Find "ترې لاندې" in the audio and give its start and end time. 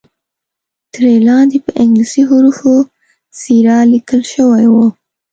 0.93-1.57